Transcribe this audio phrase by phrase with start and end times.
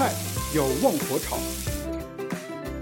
[0.00, 0.10] 菜
[0.54, 1.36] 有旺火炒。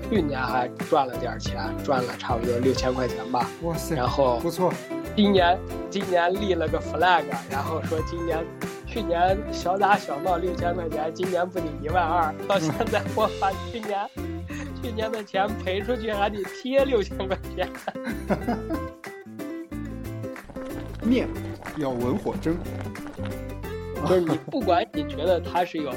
[0.08, 3.50] 去年还赚了点钱，赚了差不多六千块钱吧。
[3.62, 4.72] 哇塞，然后不错。
[5.16, 5.59] 今年
[5.91, 8.39] 今年立了个 flag，然后说今年
[8.86, 12.32] 去年小打小闹六千块钱，今年不得一万二。
[12.46, 14.09] 到现在我把去年
[14.80, 17.69] 去年的钱赔出去，还得贴六千块钱。
[21.03, 21.27] 面
[21.79, 22.57] 要文火蒸，
[24.07, 25.93] 就是你不管你觉得它是有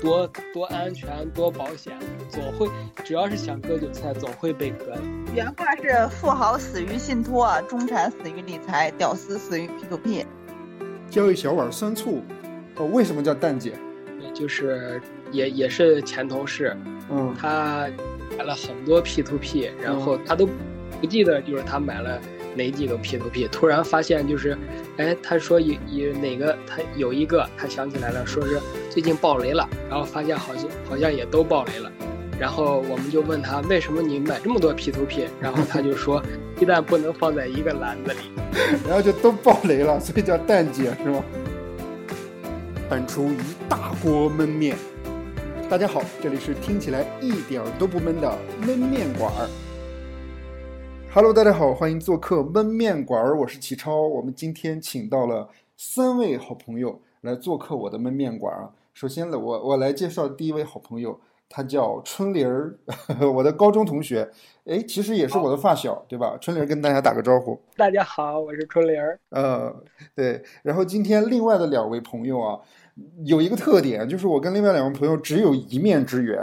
[0.00, 1.96] 多多安全、多保险，
[2.28, 2.68] 总会
[3.04, 5.00] 只要是想割韭菜，总会被割的。
[5.34, 10.26] 原话是：富豪死于信托，中产死于理财，屌丝死于 P to P。
[11.10, 12.22] 浇一小碗酸醋，
[12.76, 13.72] 哦，为什么叫蛋姐？
[14.34, 15.00] 就是
[15.32, 16.76] 也也是前同事，
[17.10, 17.88] 嗯，他
[18.36, 20.46] 买了很多 P to P，然后他都
[21.00, 22.20] 不记得就是他买了。
[22.56, 23.46] 哪几个 P to P？
[23.48, 24.56] 突然发现就是，
[24.96, 28.58] 哎，他说有有哪个他有一个他想起来了，说是
[28.90, 31.92] 最近爆雷了，然后发现好像好像也都爆雷了，
[32.40, 36.22] 然后我们就问他为什么你买这么多 P to P，然后他就说
[36.58, 38.18] 鸡蛋不能放在一个篮子里，
[38.88, 41.22] 然后就都爆雷了，所以叫蛋姐是吗？
[42.88, 44.76] 拌出一大锅焖面。
[45.68, 48.32] 大家好，这里是听起来一点都不闷的
[48.62, 49.50] 焖面馆儿。
[51.16, 54.02] Hello，大家好，欢迎做客焖面馆儿，我是齐超。
[54.02, 58.68] 我们今天请到了三位好朋友来做客我的焖面馆儿。
[58.92, 62.78] 首先呢，我我来介绍第一位好朋友，他叫春玲儿，
[63.34, 64.30] 我的高中同学，
[64.66, 66.36] 哎，其实也是我的发小，对吧？
[66.38, 67.58] 春玲儿跟大家打个招呼。
[67.78, 69.18] 大家好，我是春玲儿。
[69.30, 69.74] 呃，
[70.14, 70.44] 对。
[70.62, 72.60] 然后今天另外的两位朋友啊。
[73.26, 76.38] 有一个特点，就是我跟另外两个朋友只有一面之缘，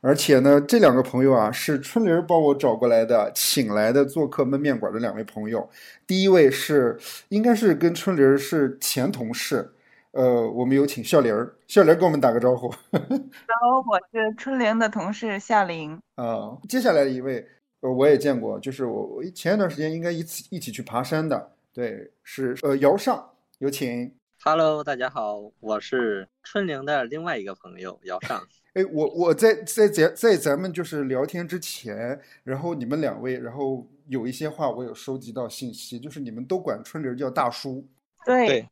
[0.00, 5.68] 而且呢，这两个朋友啊是春玲帮我找过来的，请来的做客焖面馆的两位朋友。
[6.04, 9.70] 第一位是，应该是跟春玲是前同事，
[10.10, 12.68] 呃，我们有请笑玲儿，笑玲儿跟我们打个招呼。
[12.90, 16.00] Hello，我是春玲的同事夏玲。
[16.16, 17.46] 啊，接下来的一位，
[17.80, 23.24] 呃，我也见过，就是我我前一段时间应该一起一起去爬山的，对，是呃姚尚，
[23.58, 24.12] 有请。
[24.44, 28.44] Hello，大家好，我是春玲的另外一个朋友姚尚。
[28.74, 37.86] 哎，我我在在在在咱们就是聊天之前，然后你们两位，然后有一些话我有收集到信息，就是你们都管春玲叫大叔。
[38.26, 38.68] 对，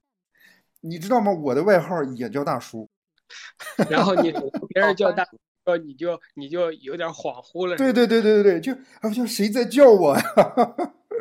[0.80, 1.30] 你知道吗？
[1.30, 2.88] 我的外号也叫大叔。
[3.88, 4.32] 然后你
[4.74, 7.76] 别人叫大，叔，你就你就有点恍惚了。
[7.76, 10.24] 对对对对对对，就好像谁在叫我呀？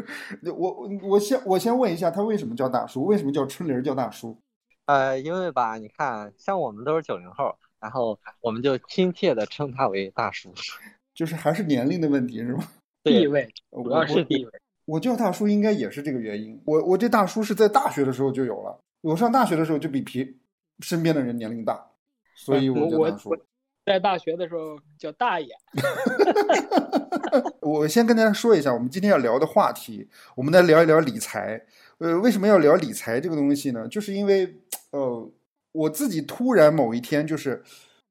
[0.56, 3.06] 我我先我先问一下，他为什么叫大叔？
[3.06, 4.38] 为什么叫春玲叫大叔？
[4.86, 10.52] 呃，因为吧，你看，像我们都是九零后，然后我们就亲切的称他为大叔，
[11.14, 12.68] 就是还是年龄的问题是吗？
[13.04, 14.52] 地位，主要是地位。
[14.86, 16.60] 我叫大叔应该也是这个原因。
[16.66, 20.38] 我我这大叔是在大学的时候就有了，我上大学的时候就比皮
[20.80, 21.92] 身边的人年龄大，
[22.36, 23.36] 所以我叫大叔。
[23.90, 25.48] 在大学的时候叫大爷。
[27.60, 31.60] 我先跟大家说一下，我们今天要聊的话题，我们来聊一聊理财。
[31.98, 33.88] 呃，为什么要聊理财这个东西呢？
[33.88, 34.58] 就是因为，
[34.92, 35.32] 呃，
[35.72, 37.64] 我自己突然某一天就是。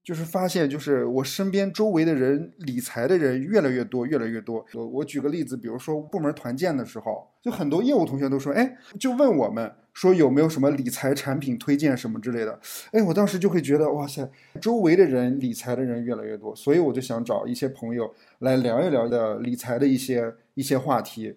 [0.09, 4.65] 就是发现，就是我身边周围的人理财的人越来越多，越来越多。
[4.73, 12.59] 我我举个例子，比如说部门团建的时候，就很多业务同学都说，哎，就问我们说有没有什么理财产品推荐什么之类的。
[12.93, 14.27] 哎，我当时就会觉得，哇塞，
[14.59, 21.37] 周围的人理财的人越来越多，所以我就想找一些朋友来聊一聊的理财的一些一些话题。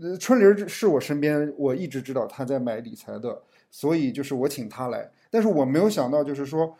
[0.00, 6.74] 呃，春玲是我身边我一直知道他在买理财的，所以就是我请他来，但是我没有想到就是说。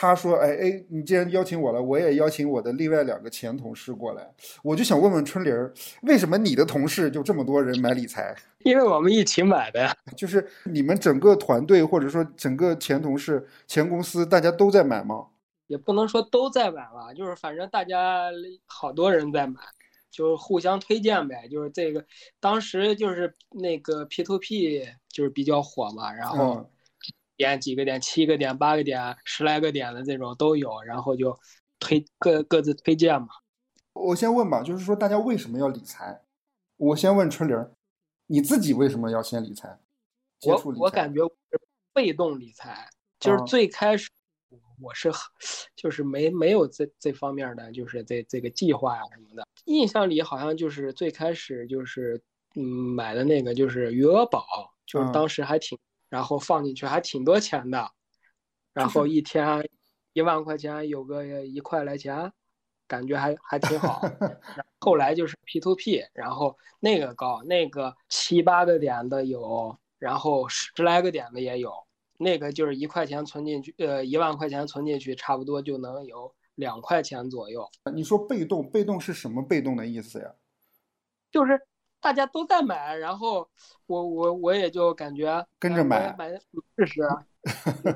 [0.00, 4.32] 他说：“哎哎，你既然邀请我了，我也邀请我的另外两个前同事过来。
[4.62, 8.32] 我就想问问春玲儿，为什么你的同事就这么多人买理财？
[8.62, 9.92] 因为我们一起买的呀。
[10.16, 15.26] 就是你们整个团队或者说整个前同事、前公司，大家都在买吗？
[15.66, 18.30] 也不能说都在买吧，就是反正大家
[18.66, 19.58] 好多人在买，
[20.12, 21.48] 就是互相推荐呗。
[21.50, 22.04] 就是这个
[22.38, 26.64] 当时就是那个 P to P 就是比较火嘛，然后。”
[27.38, 31.38] 点几个点，七个点，八个点，十来个点的这种都有，然后就
[31.78, 33.28] 推各各自推荐嘛。
[33.92, 36.20] 我先问吧，就是说大家为什么要理财？
[36.76, 37.70] 我先问春玲，
[38.26, 39.78] 你自己为什么要先理财？
[40.42, 41.20] 我我感觉
[41.94, 42.88] 被动理财，
[43.20, 44.10] 就是最开始
[44.82, 45.08] 我是
[45.76, 49.46] 就是没没有这这方面的就是这这个计划呀什么的。
[49.66, 52.20] 印象里好像就是最开始就是
[52.56, 54.44] 嗯买的那个就是余额宝，
[54.84, 55.78] 就是当时还挺。
[56.08, 57.90] 然后放进去还挺多钱的，
[58.72, 59.68] 然后 一天
[60.12, 62.32] 一万块钱有个一块来钱，
[62.86, 64.00] 感觉还还挺好。
[64.80, 71.72] 后来就是 P to P，然后那个高，那个七八个点的有，然后十来个点的也有。
[72.20, 77.70] 那个就是一块钱存进去，呃，一万块钱存进去，差不多就能有两块钱左右。
[77.94, 80.34] 你说被动，被动是什么被动的意思呀？
[81.30, 81.60] 就是
[82.00, 83.48] 大家都在买，然后
[83.86, 87.00] 我我我也就感觉跟着买买试试，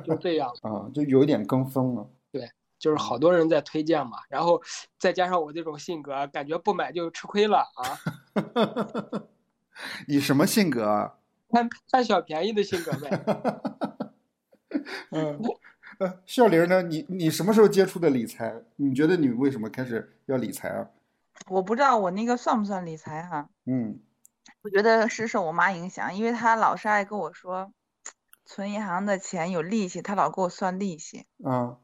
[0.04, 2.08] 就这样 啊，就有一点跟风了。
[2.30, 4.60] 对，就是好多人在推荐嘛，然后
[4.98, 9.24] 再加上我这种性格，感觉不买就吃亏了啊。
[10.08, 11.14] 你什么性格啊？
[11.48, 14.12] 贪贪小便宜的性格呗。
[15.10, 15.38] 嗯，
[15.98, 16.82] 呃，笑玲呢？
[16.82, 18.62] 你你什么时候接触的理财？
[18.76, 20.88] 你觉得你为什么开始要理财啊？
[21.48, 23.48] 我不知道我那个算不算理财哈？
[23.66, 24.00] 嗯，
[24.62, 27.72] 我觉得是受我妈影响，因为她老是爱跟我说，
[28.44, 31.26] 存银行的钱有利息，她老给我算利息。
[31.44, 31.78] 嗯。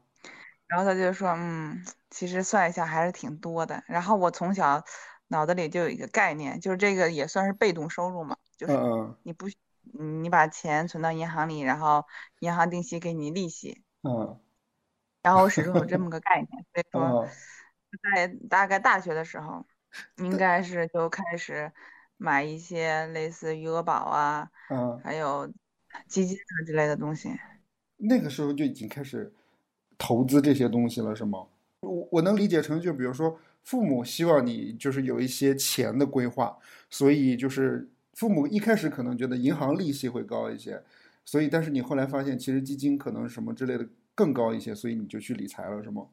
[0.67, 3.83] 然后她就说，嗯，其实算一下还是挺多的。
[3.87, 4.83] 然后我从小
[5.27, 8.73] 脑子里就有一个概念，就是这个也算是被动收入嘛，就是
[9.23, 9.47] 你不，
[9.93, 12.05] 你把钱存到银行里，然后
[12.39, 13.83] 银行定期给你利息。
[14.03, 14.39] 嗯。
[15.21, 17.27] 然后我始终有这么个概念，所以说。
[18.13, 19.65] 在大概大学的时候，
[20.17, 21.71] 应该是就开始
[22.17, 25.51] 买一些类似余额宝啊，嗯，还有
[26.07, 27.29] 基金啊之类的东西。
[27.97, 29.33] 那个时候就已经开始
[29.97, 31.47] 投资这些东西了，是吗？
[31.81, 36.57] 我我能理解成，就比如说父母希望你就是有一些钱的规划，
[36.89, 40.83] 所以就是父母一开始可能觉得银行利息会高一些，
[41.25, 46.07] 所以但是你后来发现其实基金可能什么之类的更高一些，所以你就去理财了，是吗？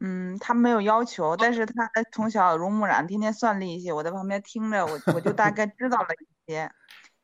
[0.00, 6.72] 嗯，他没有要求，但是他从小耳濡目染，天天算利息，我在旁边听着，我我就大概知道了一些。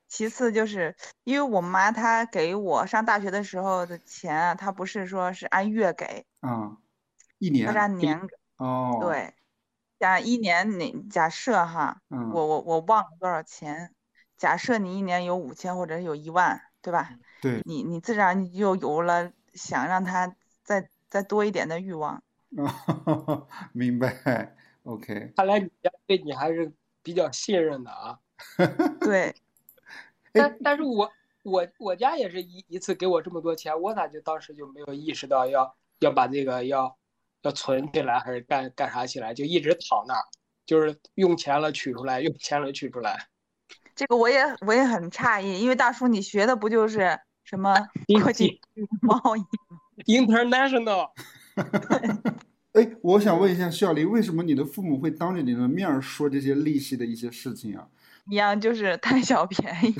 [0.09, 0.95] 其次就是
[1.25, 6.77] 因为我妈她给我上大学的时候的钱啊，她不是说是按月给，嗯，
[7.39, 8.37] 一年，她是按年给。
[8.59, 9.35] 哦，对，
[9.99, 13.93] 假一年你假设哈，我我我忘了多少钱，
[14.37, 17.11] 假设你一年有五千或者有一万，对吧？
[17.41, 22.23] 对，你你自然就有了想让他再再多一点的欲望。
[22.57, 25.33] 哦， 明白，OK。
[25.37, 26.73] 看来你家对你还是
[27.03, 28.19] 比较信任的啊。
[29.01, 29.35] 对。
[30.33, 31.11] 但但是我
[31.43, 36.97] 我我家也是一一次给我这么多钱，我咋就当时就没有意识到要要把这个要
[37.43, 40.25] 要存起来还是干干啥起来，就一直躺那儿，
[40.67, 43.29] 就是用钱了取出来，用钱了取出来。
[43.95, 47.75] 这个我也我也很诧异，因为大叔你学的不就是什么
[48.23, 48.61] 国际
[49.01, 49.45] 贸易？
[50.05, 51.11] International。
[52.77, 57.89] 哎，我想问一下笑林，为什么你的父母会当着你的面说这些利息的一些事情啊？
[58.29, 59.95] 一样就是贪小便宜。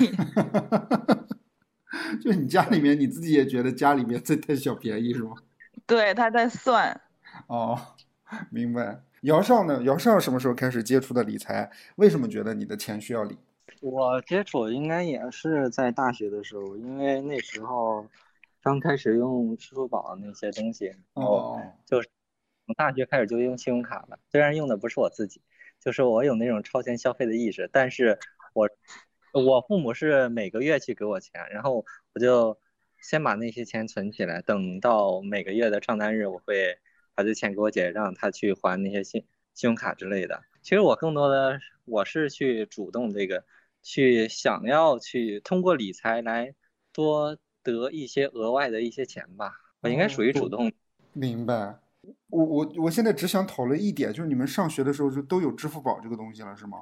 [2.23, 5.33] 就你家里面，你自己也觉得家里面在贪小便宜是吗？
[5.87, 7.01] 对，他在算。
[7.47, 7.81] 哦，
[8.51, 9.01] 明白。
[9.23, 9.83] 姚少呢？
[9.83, 11.71] 姚少什么时候开始接触的理财？
[11.97, 13.39] 为什么觉得你的钱需要理？
[13.81, 18.07] 我接触应该也是在大学的时候，因为那时候。
[18.63, 22.09] 刚开始用支付宝那些东西，哦，就是
[22.67, 24.19] 从大学开始就用信用卡了。
[24.31, 25.41] 虽然用的不是我自己，
[25.81, 28.19] 就是我有那种超前消费的意识，但是
[28.53, 28.69] 我
[29.33, 32.59] 我父母是每个月去给我钱，然后我就
[33.01, 36.79] 先把那些钱存起来，等到每个月的账单日，我会
[37.15, 39.25] 把这钱给我姐，让她去还那些信
[39.55, 40.43] 信用卡之类的。
[40.63, 43.45] 其实我更多的我是去主动这个，
[43.83, 46.55] 去想要去通过理财来
[46.93, 47.39] 多。
[47.67, 50.73] 得一些额外的一些钱吧，我应该属于主动。
[51.13, 51.75] 明白。
[52.29, 56.79] 我我我现在只想讨论一点，就是你们上学的时候就都有支付宝这个东西了，是吗？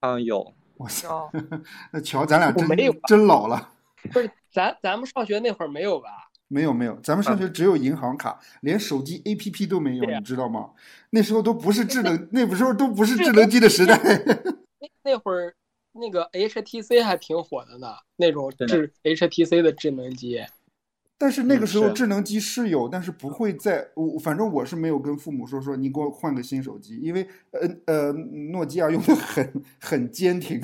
[0.00, 0.52] 嗯，有。
[0.76, 1.30] 我操，
[1.92, 2.68] 那瞧咱俩真
[3.06, 3.70] 真老了。
[4.10, 6.08] 不是，咱咱们上学那会儿没有吧？
[6.48, 10.70] 没有没有，咱们上学只有银行卡，连手机 APP 都没有，你知道吗？
[11.10, 13.96] 那时候都不是智能， 那时候都不是智能机的时代。
[14.80, 15.54] 那那会儿。
[15.94, 20.42] 那个 HTC 还挺火的呢，那种智 HTC 的智能机。
[21.22, 28.12] 但是那个时候智能机是有，但是不会在我反正我是没有跟父母说说你给我换个新手机，因为呃呃
[28.50, 30.60] 诺基亚用的很很坚挺，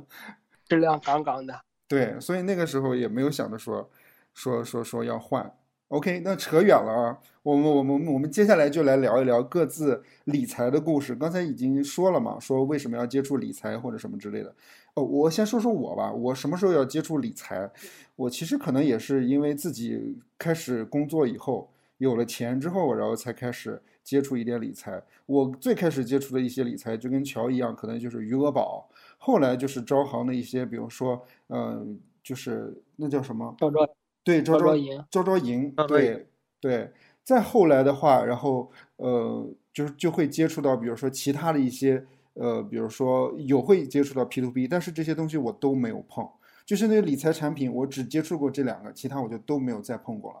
[0.66, 1.60] 质量杠杠的。
[1.86, 3.90] 对，所以那个时候也没有想着说
[4.32, 5.52] 说说说要换。
[5.88, 11.14] OK，那扯远了啊，我们我们我们接下来就来聊一聊各自理财的故事。
[11.14, 14.54] 刚才已经说了嘛，说为什么要接触理财或者什么之类的。
[14.96, 17.70] 哦，我先说说我吧，我什么时候要接触理财？
[18.14, 25.02] 我其实可能也是因为自己开始工作以后有了钱之后，然后才开始接触一点理财。
[25.24, 33.54] 我最开始接触的一些理财就跟乔一样，可能就是余额宝，后来就是招行的一些，比如说，嗯，就是那叫什么？
[33.58, 33.88] 招招。
[34.24, 36.28] 对招招银，招招银，对
[36.60, 36.92] 对。
[37.24, 46.28] 再后来的话，然后呃，就是就会接触到，比如说其他的一些呃，比如说有会接触到 P to P，但是这些东西我都没有碰。
[46.64, 50.40] 就是那个理财产品，我只接触过这两个，其他我就都没有再碰过了。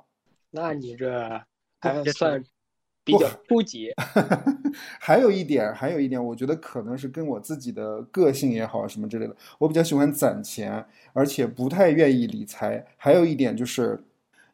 [0.52, 1.42] 那你这
[1.80, 2.42] 还算
[3.04, 3.90] 比较初级。
[5.00, 12.86] 还有一点，还有一点，我觉得可能是跟我自己的个性也好什么之类的，我比较喜欢攒钱，而且不太愿意理财。
[12.96, 14.02] 还有一点就是，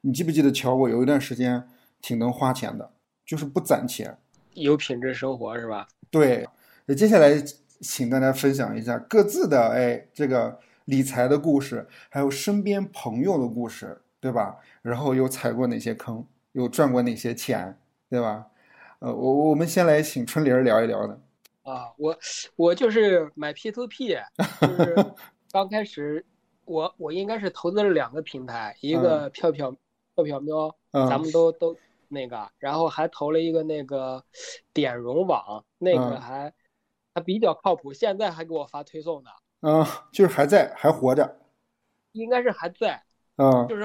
[0.00, 0.74] 你记不记得乔？
[0.74, 1.68] 我有一段时间
[2.00, 2.90] 挺能花钱的，
[3.26, 4.16] 就是不攒钱，
[4.54, 5.86] 有品质生活是吧？
[6.10, 6.48] 对。
[6.90, 7.34] 那接下来
[7.82, 14.56] 请大家分享一下各自的哎这个理财的故事，还有身边朋友的故事，对吧？
[14.80, 17.78] 然后又踩过哪些坑，又赚过哪些钱，
[18.08, 18.46] 对吧？
[19.00, 21.20] 呃，我我们先来请春玲聊一聊的。
[21.62, 22.18] 啊，我
[22.56, 24.16] 我就是买 P to P，
[24.62, 24.96] 就是
[25.52, 26.24] 刚开始
[26.64, 29.70] 我我应该是投资了两个平台，一个票票
[30.14, 31.76] 票票喵，咱们都都
[32.08, 34.24] 那个，然后还投了一个那个
[34.72, 36.50] 点融网，那个还
[37.18, 39.30] 还比较靠谱，现在还给我发推送呢。
[39.60, 41.40] 嗯，就是还在还活着，
[42.12, 43.02] 应该是还在。
[43.36, 43.84] 嗯，就是。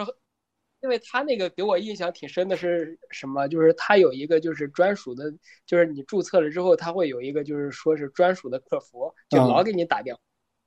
[0.84, 3.48] 因为他那个给我印象挺深的是什么？
[3.48, 5.34] 就是他有一个就是专属的，
[5.66, 10.22] 就是你注册了之后，他会有一个就是说是专属的客服，就老给你打电话，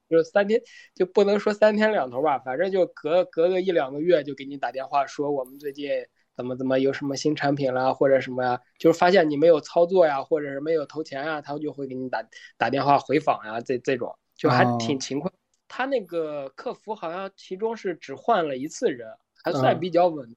[0.08, 0.58] 就是三天
[0.94, 5.90] 就不能说三天两头吧，反正就隔隔个一两个月就给你打电话说我们最近
[6.36, 12.22] 怎么怎么有什么新产品啦或者什么呀，就是发现你没有操作呀，或者是没有投钱呀，他就会给你打
[12.56, 15.30] 打电话回访呀，这这种就还挺勤快。
[15.68, 19.08] 他那个客服好像其中是只换了一次人。
[19.44, 20.34] 还算比较稳，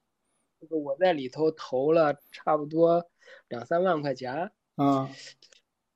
[0.60, 3.04] 就是我在里头投了差不多
[3.48, 4.52] 两三万块钱。
[4.76, 5.08] 嗯，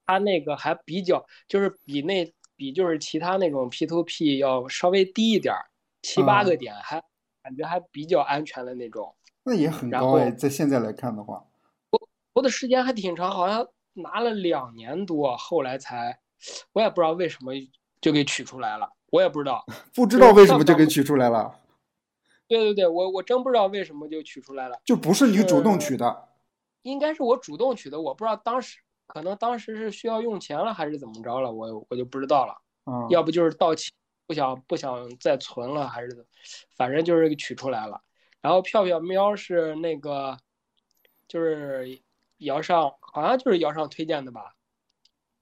[0.05, 5.63] 他那个还比较，就是比那比就是其他那种 P to P 要稍微低一点儿，
[6.03, 7.01] 七八个点，还
[7.41, 9.15] 感觉还比较安全的那种。
[9.45, 11.47] 那也很高哎，在现在来看的话，
[11.91, 16.19] 我我的时间还挺长，好像拿了两年多，后来才，
[16.73, 17.53] 我也不知道为什么
[18.01, 21.61] 就给取出来了，我也不知道， 不知道为什么就给取出来了。
[22.49, 26.29] 对对对，我我真不知道为什么就取出来了，就不是你主动取的，
[26.83, 32.55] 应该是我主动取的，我不知道当时可能当时是需要用钱了还是怎么着了，我我就不知道了，
[32.87, 33.91] 嗯，要不就是到期
[34.27, 36.27] 不想不想再存了还是，
[36.77, 38.01] 反正就是取出来了。
[38.45, 40.37] 然后票票喵是那个，
[41.27, 42.03] 就是
[42.37, 44.53] 姚上好像就是姚上推荐的吧，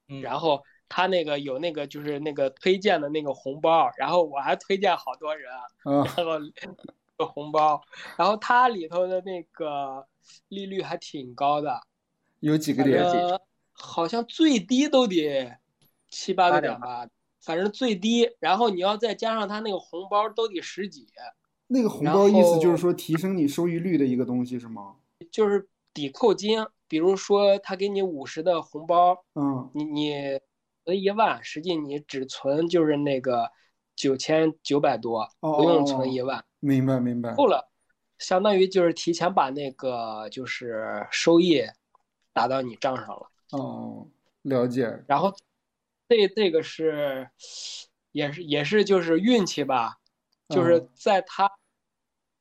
[0.06, 0.62] 嗯，然后。
[0.94, 5.50] 他那个有那个就是那个推荐的那个红包，然后我还推荐好多人，
[5.82, 6.38] 然后
[7.16, 7.82] 个红包，
[8.18, 10.06] 然后它里头的那个
[10.48, 11.80] 利率还挺高的，
[12.40, 13.02] 有几个点？
[13.72, 15.56] 好像最低都得
[16.10, 17.08] 七八个点吧，
[17.40, 18.30] 反正最低。
[18.38, 21.06] 然后你要再加上他那个红包，都得十几。
[21.72, 24.96] 那个红包意思就是说提升你收益率的一个东西是吗？
[25.30, 30.40] 就是抵扣金，比如说他给你五十的红包，嗯，你你。
[30.84, 33.48] 存一万，实际你只存就是那个
[33.94, 36.44] 九千九百多，不用存一万。
[36.58, 37.32] 明白明白。
[37.36, 37.70] 够了，
[38.18, 41.62] 相当于就是提前把那个就是收益
[42.32, 43.30] 打到你账上了。
[43.52, 44.08] 哦，
[44.42, 45.04] 了解。
[45.06, 45.32] 然后
[46.08, 47.28] 这这个是
[48.10, 49.98] 也是也是就是运气吧，
[50.48, 51.48] 就是在他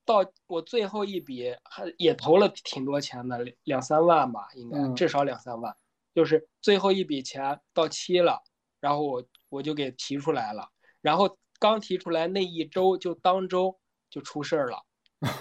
[0.05, 5.75] 到我最后一笔还也投了挺多钱的，两三万吧，应该至少两三万。
[6.13, 8.41] 就是最后一笔钱到期了，
[8.79, 10.67] 然后我我就给提出来了，
[11.01, 13.79] 然后刚提出来那一周就当周
[14.09, 14.83] 就出事儿了，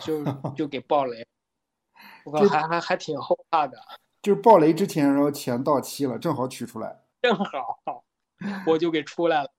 [0.01, 0.25] 就
[0.55, 1.27] 就给爆雷，
[2.25, 3.77] 我还还还挺后怕的。
[4.23, 8.05] 就是爆雷之前，然后钱到期了，正好取出来，正好
[8.67, 9.51] 我就给出来了，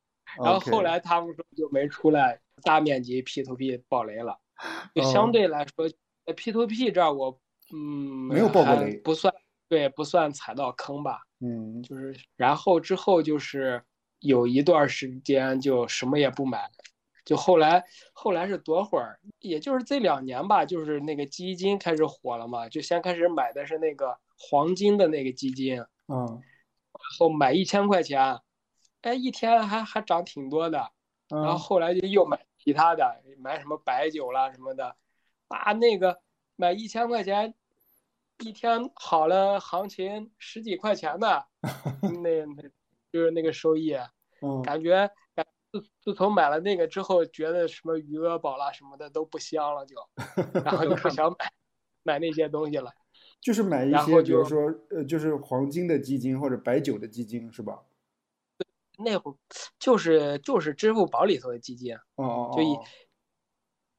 [0.41, 4.39] 然后后来他们说就没出来，大面积 P to P 爆雷了，
[4.93, 5.89] 就相对来说
[6.25, 7.39] 在 P to P 这儿我
[7.73, 7.77] 嗯
[8.29, 9.33] 没有爆过雷，不算。
[9.67, 13.81] 对，不算踩到坑吧，嗯，就是，然后之后就是
[14.19, 16.69] 有一段时间就什么也不买，
[17.23, 25.77] 就后来后来是多会儿，也就是这两年吧，就是那个基金开始火了嘛，就先开始买的是那个黄金的那个基金，
[26.09, 28.41] 嗯，然后买一千块钱，
[29.03, 30.91] 哎，一天还还涨挺多的，
[31.29, 34.95] 然后后来就又买其他的，买什么白酒啦什么的，
[35.47, 36.21] 啊，那个
[36.55, 37.53] 买一千块钱。
[38.43, 41.45] 一天好了，行情十几块钱的，
[42.23, 42.63] 那那
[43.11, 43.95] 就是那个收益，
[44.63, 45.07] 感觉
[45.71, 49.95] 自自从买了那个之后，觉得什么余额宝啦什么的都不香了，就，
[50.65, 51.51] 然后就不想买
[52.01, 52.91] 买那些东西了。
[53.39, 57.79] 就是买一些，比如说呃，就是黄金的基金或者白酒的基金，是吧？
[58.98, 59.36] 那会儿
[59.79, 62.77] 就是就是支付宝里头的基金，哦就一，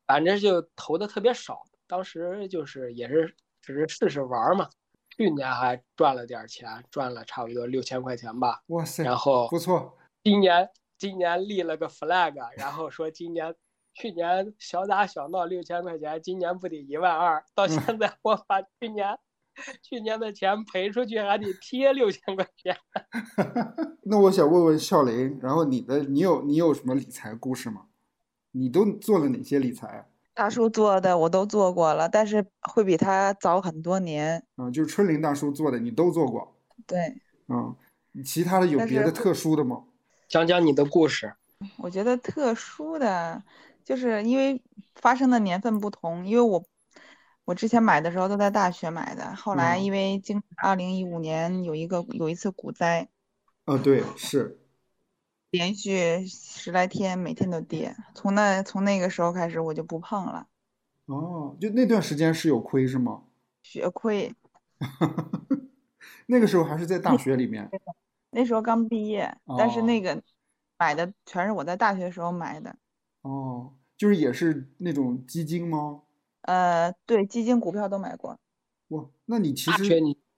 [0.06, 3.34] 反正就投的特别少，当时就是也是。
[3.64, 4.68] 只是试试玩嘛，
[5.16, 8.60] 去年还赚了点钱，赚了差不多六千块钱吧。
[8.66, 9.04] 哇塞！
[9.04, 9.96] 然后不错。
[10.24, 10.68] 今年
[10.98, 13.54] 今年立了个 flag，然后说今年
[13.94, 17.44] 去年小打小闹六千块钱，今年不得一万二？
[17.54, 19.16] 到现在我把去年
[19.82, 22.76] 去年的钱赔出去还得贴六千块钱。
[24.04, 27.86] 那我想问问笑林，然后你的你有你有什么理财故事吗？
[28.52, 30.08] 你都做了哪些理财？
[30.34, 34.42] 大叔做的我都做过了，但是会比他早很多年。
[34.56, 36.56] 嗯，就是春林大叔做的，你都做过。
[36.86, 37.20] 对。
[37.48, 37.76] 嗯，
[38.24, 39.84] 其他的有别的特殊的吗？
[40.28, 41.34] 讲讲你的故事。
[41.78, 43.42] 我觉得特殊的，
[43.84, 44.60] 就是因为
[44.94, 46.64] 发生的年份不同，因为我。
[47.44, 53.08] 我之前买的时候都在大学买的，后来因为经二零一五年有一个有一次股灾，
[53.64, 54.60] 哦对是，
[55.50, 60.46] 连续十来天每天都跌，从那从那个时候开始我就不碰了。
[61.06, 63.24] 哦，就那段时间是有亏是吗？
[63.62, 64.32] 血亏。
[66.26, 67.68] 那个时候还是在大学里面。
[68.30, 70.22] 那时候刚毕业，但是那个
[70.78, 72.74] 买的全是我在大学时候买的。
[73.22, 76.02] 哦，就是也是那种基金吗？
[76.42, 78.38] 呃，对，基金、股票都买过。
[78.88, 79.84] 哇，那你其实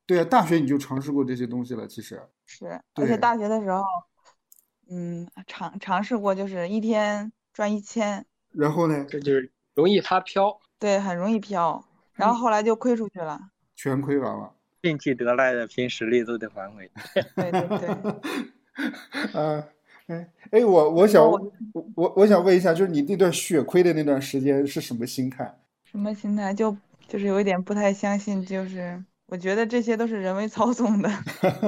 [0.06, 2.80] 对啊，大学你就尝试过这些东西了，其实是。
[2.94, 3.82] 而且大学的时候，
[4.90, 8.24] 嗯，尝尝试过，就是一天赚一千。
[8.50, 9.04] 然后呢？
[9.08, 10.60] 这就是容易发飘。
[10.78, 11.82] 对，很容易飘。
[12.12, 13.40] 然后后来就亏出去了。
[13.74, 14.54] 全亏完了。
[14.82, 16.90] 运气得来的，凭实力都得还回。
[17.34, 17.88] 对对对。
[19.32, 19.64] 嗯。
[20.06, 21.52] 哎哎，我我想我
[21.94, 25.58] 我我想问一下，就是你那段血亏的那段时间是什么心态？
[25.94, 26.52] 什么心态？
[26.52, 31.08] 就就是有一点不太相信，就是我觉得这些都是人为操纵的，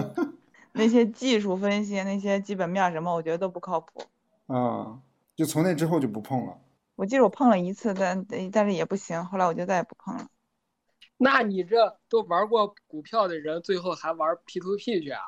[0.74, 4.02] 那些技术分析、那些基本面什么，我觉得都不靠谱。
[4.48, 4.98] 啊，
[5.36, 6.58] 就从那之后就不碰了。
[6.96, 10.26] 我记得我碰了一次，但但是也不行，后来我就再也不碰了。
[11.18, 15.20] 那你这都玩过股票的人，最后还玩 P to P 去啊？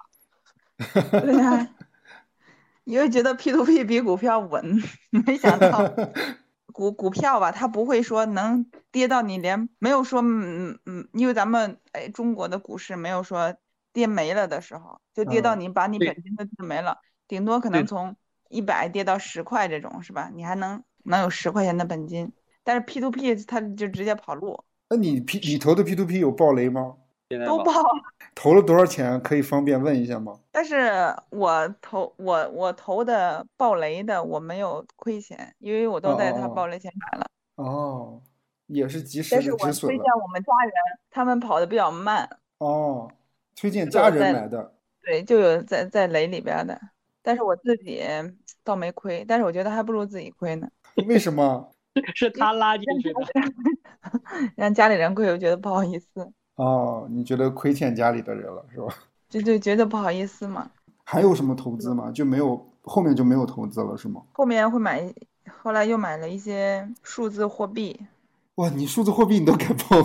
[1.22, 1.68] 对呀，
[2.82, 5.88] 因为觉得 P to P 比股票稳，没想到。
[6.78, 13.52] 股股票吧，它不会说能跌到你连没有说嗯嗯，因为咱们哎中国的股市没有说
[13.92, 18.14] 跌没了的时候，就跌到你把你本金都跌没了，顶多可能从
[18.48, 20.30] 一百跌到十块这种是吧？
[20.32, 24.62] 你还能能有十块钱的本金，但是 P to P 它就直接跑路。
[24.88, 26.94] 那你 P 你投的 P to P 有暴雷吗？
[27.44, 27.72] 都爆。
[28.40, 29.20] 投了多少钱？
[29.20, 30.38] 可以方便问一下吗？
[30.52, 37.26] 但是我投我我投的暴雷的我没有亏钱，因为我都在他暴雷前买了。
[37.56, 38.22] 哦，
[38.68, 40.72] 也是及时的止损但是我推荐我们家人，
[41.10, 42.30] 他们跑的比较慢。
[42.58, 43.10] 哦，
[43.56, 44.72] 推荐家人买的。
[45.02, 46.80] 对，就有在在雷里边的，
[47.22, 48.04] 但是我自己
[48.62, 50.68] 倒没亏，但是我觉得还不如自己亏呢。
[51.08, 51.72] 为什么？
[52.14, 53.20] 是他拉进去的，
[54.54, 56.32] 让家里人亏，我觉得不好意思。
[56.58, 58.92] 哦，你觉得亏欠家里的人了是吧？
[59.30, 60.68] 就就觉得不好意思嘛。
[61.04, 62.10] 还有什么投资吗？
[62.10, 64.20] 就没有后面就没有投资了是吗？
[64.32, 65.02] 后面会买，
[65.62, 67.98] 后来又买了一些数字货币。
[68.56, 70.02] 哇，你数字货币你都敢碰？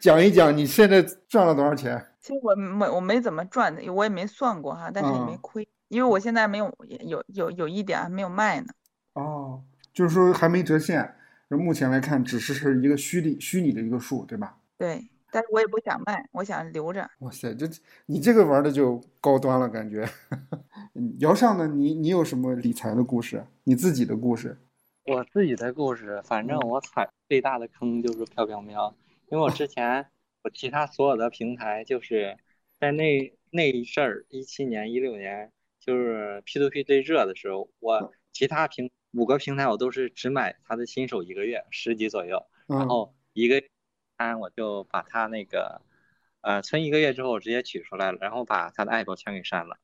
[0.00, 2.06] 讲一讲你现在赚了多少钱？
[2.20, 8.68] 其实我没我没怎么赚的，我也没算过哈，但是也没亏，因为我现在没有有有有一点还没有卖呢。
[9.14, 9.60] 哦，
[9.92, 11.16] 就是说还没折现，
[11.48, 14.56] 目前来看只是是一个虚拟虚拟的一个数，对吧？
[14.78, 15.04] 对。
[15.36, 17.06] 但是我也不想卖，我想留着。
[17.18, 17.68] 哇塞，这
[18.06, 20.08] 你这个玩的就高端了，感觉。
[21.20, 21.66] 姚尚呢？
[21.66, 23.44] 你你有什么理财的故事？
[23.64, 24.56] 你自己的故事？
[25.04, 28.96] 我自己的故事，反正我踩最大的坑就是飘飘喵，
[29.30, 30.06] 因为我之前
[30.42, 32.38] 我其他所有的平台就是
[32.80, 43.62] 在那那一阵儿，一七年、一六年，就是 P to P 最热的时候，我其他平五个平台我都是只买它的新手一个月十级左右，然后一个。
[44.16, 45.80] 安我就把他那个，
[46.40, 49.78] 呃，存一个月之后，我直接取出来了，然后把他的 app 全给删了，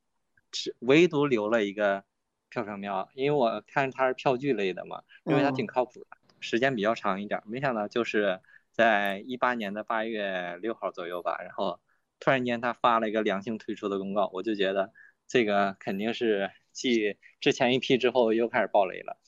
[0.50, 2.04] 只唯独留了一个
[2.48, 7.42] 票票喵，因为我看他是票据类的嘛，因为他挺靠谱的，时间比较长一点。
[7.46, 8.40] 没想到就是
[8.70, 11.80] 在一八年的八月六号左右吧，然后
[12.20, 14.92] 突然间他发了一个良性退出的公告，我就觉得
[15.26, 19.18] 这个肯定是继之前一批之后又开始爆雷了。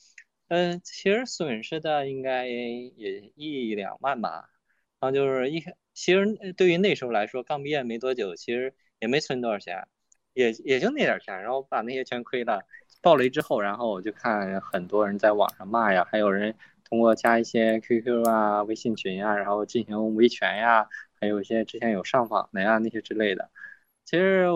[0.47, 4.51] 嗯，其实损失的应该也一两万吧。
[4.99, 9.87] 然后就是一开，其实对于那时候来说，刚毕业没多久，其实也没存多少钱，
[10.33, 12.63] 也也就那点钱，然后把那些全亏了。
[13.01, 20.87] 爆雷之后，然后我就看很多人在网上骂呀，还有人通过加一些 QQ 啊、微信群呀，然后进行维权呀，
[21.19, 23.51] 还有一些之前有上访的呀那些之类的。
[24.05, 24.47] 其实，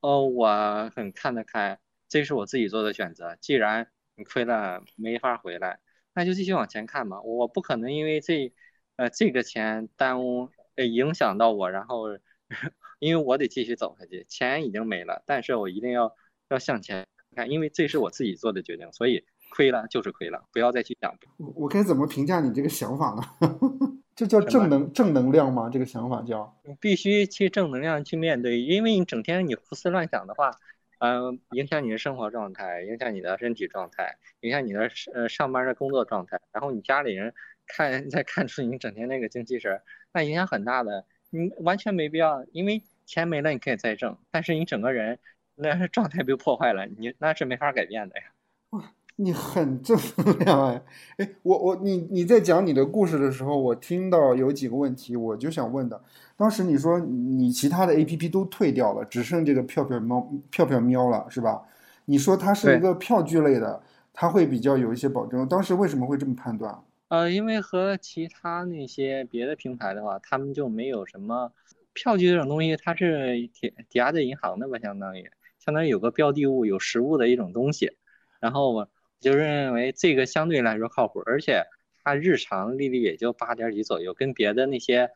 [0.00, 3.36] 呃，我很看得开，这是我自己做的选择。
[3.40, 5.80] 既然你亏了没法回来，
[6.14, 7.20] 那就继续往前看嘛。
[7.22, 8.52] 我不可能因为这。
[8.98, 12.18] 呃，这个钱耽误，呃，影响到我，然后，
[12.98, 16.12] 因为我得继续走下去，钱已经没了，但是我一定要
[16.48, 17.06] 要向前
[17.36, 21.16] 看，因为这是我自己做的决定，所以亏了就是亏了，不要再去想。
[21.54, 23.22] 我该怎么评价你这个想法呢？
[24.16, 25.70] 这叫正能正能量吗？
[25.72, 30.50] 这个想法叫你必须去正能量去面对，因为你整天你胡思乱想的话，
[30.98, 36.40] 嗯，影响你的生活状态，影响你的身体状态，影响你的呃上班的工作状态。
[36.50, 37.32] 然后你家里人
[37.68, 39.80] 看再看出你整天那个精气神，
[40.12, 41.04] 那影响很大的。
[41.30, 45.18] 你完全没必要，因为钱没了你可以再挣，但是你整个人
[45.54, 48.22] 那状态被破坏了，你那是没法改变的呀。
[48.70, 50.82] 哇，你很正能量哎！
[51.18, 56.02] 哎，我我你你在讲你的故事的时候，我听到有几个问题，我就想问的。
[56.36, 61.62] 当时你说你其他的 A P P 都退掉了，只剩这个票票猫票票喵了，是吧？
[62.06, 63.82] 你说它是一个票据类的，
[64.14, 65.46] 它会比较有一些保证。
[65.46, 66.78] 当时为什么会这么判断？
[67.08, 71.50] 呃，因为和其他那些别的平台的话，他们就没有什么
[71.94, 77.96] 票据这种东西，它是抵抵押在银行的吧，相当于相当于有个标的物、有实物的一种东西。
[78.40, 78.90] 然后我
[79.20, 81.64] 就认为这个相对来说靠谱，而且
[82.04, 85.10] 它日常利率也就八点几左右，跟别的那些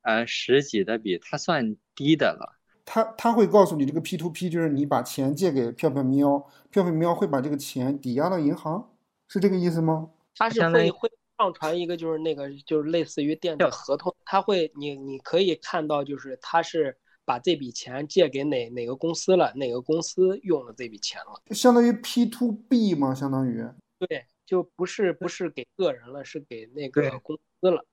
[0.00, 2.58] 呃十几的比，它算低的了。
[2.86, 6.38] 他他会告诉你这个 P to P，就是你把钱借给票票喵，
[6.70, 8.90] 票票喵会把这个钱抵押到银行，
[9.28, 10.08] 是这个意思吗？
[10.36, 11.10] 它是会会。
[11.36, 23.14] 上传一个就是那个就是类似于电子合同，他会你你可以看到就是他是把这笔钱借给哪哪个公司了，哪个公司用了这笔钱了，相当于 P to B 吗？
[23.14, 23.64] 相当于
[23.98, 27.84] 对，就不是不是给个人了，是给那个公司了。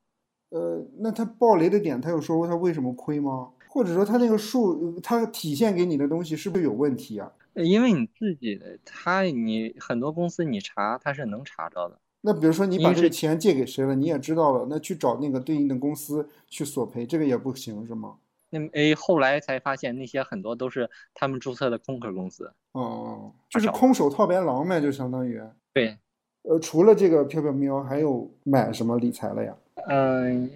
[0.50, 3.54] 呃，那他爆雷的点，他有说过他为什么亏吗？
[3.70, 7.32] 或者说他那个数，他体现给你的东西是不是有问题啊？
[7.56, 12.00] 因为你自己的，他你很多公司你查他是能查着的。
[12.24, 18.16] 那比如说你把这个钱借给谁了，你也知道了，那去找那个对应的公司去索赔，这个也不行是吗？
[18.52, 22.54] 那哎，后来才发现那些很多都是他们注册的空壳公司。
[22.74, 25.42] 哦，就是空手套白狼呗，就相当于。
[25.74, 25.98] 对。
[26.44, 29.56] 呃，除了这个飘飘喵，还有买什么理财了呀？
[29.88, 30.50] 嗯，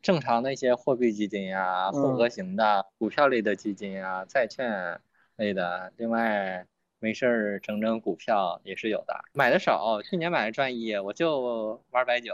[0.00, 4.98] 正常的一些货币基金呀，混合型的股票类的基金呀，债券
[5.36, 6.66] 类的，另外。
[7.00, 10.02] 没事儿，整整股票也是有的，买的少。
[10.02, 12.32] 去年买的赚一，我就玩白酒。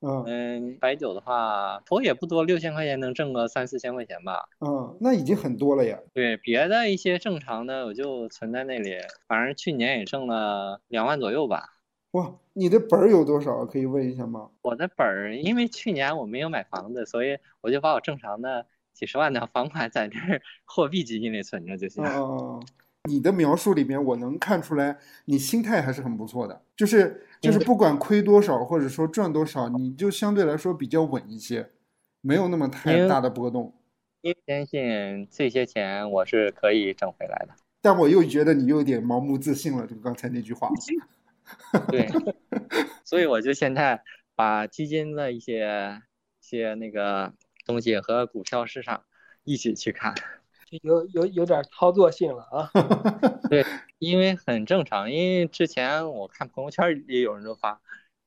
[0.00, 4.48] 嗯白酒的话，投也不多，六千块钱能挣个三四千块钱吧。
[4.60, 5.98] 嗯，那已经很多了呀。
[6.12, 8.94] 对，别的一些正常的我就存在那里，
[9.26, 11.72] 反正去年也挣了两万左右吧。
[12.12, 13.64] 哇，你的本儿有多少？
[13.64, 14.50] 可以问一下吗？
[14.62, 20.18] 我的本儿，因为去年我没有买房子，所以我就把我正常的几十万的房款在这
[20.64, 22.04] 货币基金里存着就行。
[22.04, 22.62] 哦。
[23.06, 31.70] 你的描述里面，我能看出来你心态还是很不错的，就是就是不管亏多少或者说赚多少，你就相对来说比较稳一些，
[32.20, 33.74] 没有那么太大的波动。
[34.22, 40.68] 因为坚信这些钱我是可以挣回来的，但我又觉得你有点盲目自信了，就刚才那句话。
[41.88, 42.08] 对，
[43.04, 44.02] 所以我就现在
[44.34, 46.02] 把基金的一些
[46.40, 47.32] 一些那个
[47.64, 49.04] 东西和股票市场
[49.44, 50.12] 一起去看。
[50.82, 52.70] 有有有点操作性了啊！
[53.48, 53.64] 对，
[53.98, 57.80] 因为很正常，因为之前我看朋友圈也有人都发，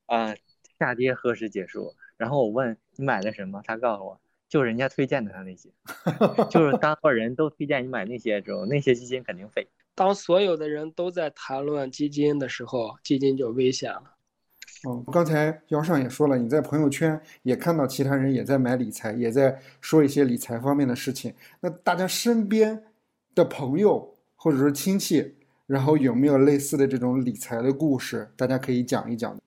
[0.05, 0.35] 啊，
[0.79, 1.95] 下跌何时结束？
[2.17, 5.69] 然后我问你买的什么，他告诉我，就人家推荐的他那些，
[6.49, 9.67] 就是当所有人都推荐你买那些时候，那些基金肯定废。
[9.95, 14.15] 当所有的人都在谈论基金的时候，基金就危险了。
[14.85, 21.35] 哦，刚才姚尚也说了，你在朋友圈也看到其他人也在买理财，也在说一些理财方面的事情。
[21.59, 22.81] 那大家身边
[23.35, 25.35] 的朋友或者说亲戚，
[25.67, 28.31] 然后有没有类似的这种理财的故事？
[28.37, 29.37] 大家可以讲一讲。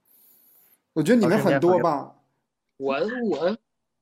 [0.92, 2.14] 我觉得你们很多吧。
[2.76, 2.94] 我
[3.30, 3.56] 我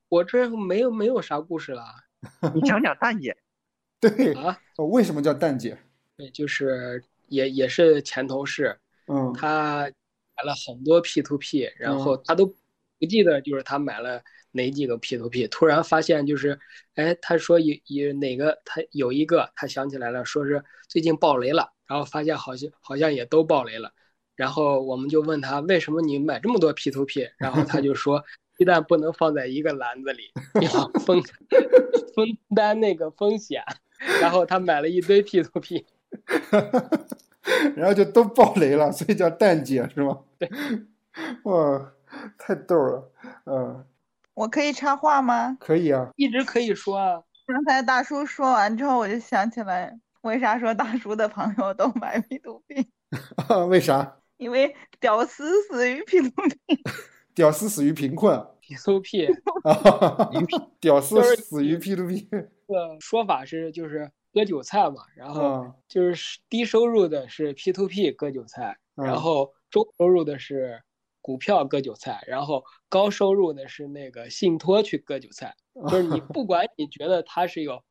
[0.09, 1.85] 我这没有没有啥故事了。
[2.53, 3.37] 你讲讲蛋姐。
[4.01, 4.59] 对啊，
[4.91, 5.79] 为什么叫蛋姐？
[6.17, 8.77] 对，就是也也是前同事。
[9.07, 9.89] 嗯，他。
[10.41, 14.23] 买了很多 P to P，然后他都不记得就是他买了
[14.53, 16.59] 哪几个 P to P，突然发现就是，
[16.95, 23.93] 哎，他说有有哪个他有一个他想起来了，说是最近爆雷了，然后发现好像好像也都爆雷了，
[24.35, 28.25] 然后我们就问他为什么你买这么多 P to P，然后他就说
[28.57, 31.21] 鸡蛋不能放在一个篮子里，要 分
[32.15, 33.63] 分担那个风险，
[34.23, 35.85] 然后他买了一堆 P to P。
[37.77, 40.19] 然后就都爆雷了，所以叫蛋姐是吗？
[40.39, 40.51] 对，
[41.45, 41.93] 哇，
[42.39, 43.13] 太逗了，
[43.47, 43.85] 嗯。
[44.35, 45.57] 我可以插话吗？
[45.61, 47.21] 可以啊，一直可以说啊。
[47.47, 52.89] 刚才大叔说完之后，我就想起来，为啥说大叔的朋友都买 P to P？
[53.69, 54.17] 为啥？
[54.39, 56.31] 因为屌丝死于 P to
[56.67, 56.83] P。
[57.35, 58.47] 屌丝死于贫困。
[58.61, 59.29] P to P。
[60.81, 62.29] 屌丝死于 P to P。
[62.31, 64.11] 这个说法是就是。
[64.33, 70.83] 割韭菜嘛，然后就是低收入的是 P to P 割韭菜，然后中收入的是
[71.21, 75.55] 股票割韭菜，然后高收入的是那个信托去割韭菜，
[75.91, 77.83] 就是你不管你觉得它是有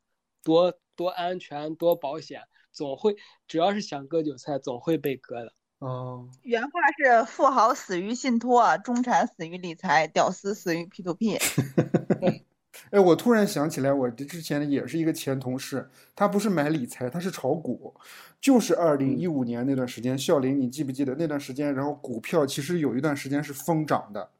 [0.42, 5.52] 多多安全、多保险，总会只要是想割韭菜，总会被割的。
[5.78, 11.38] 哦，原话是：富豪死于信托，中产死于理财，屌丝死于 P to P。
[12.90, 17.94] 哎，我突然想起来，我这之前也是一个前同事，他不是买理财，他是炒股，
[18.40, 21.72] 就是二零一五年那段时间，笑林，你记不记得那段时间？
[21.74, 24.30] 然后股票其实有一段时间是疯涨的，